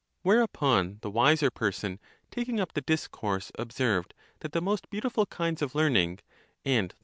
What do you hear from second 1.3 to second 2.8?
person, taking up